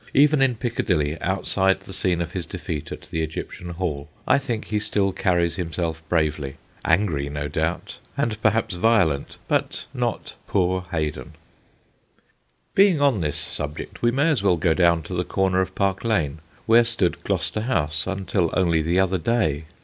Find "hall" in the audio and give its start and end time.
3.69-4.09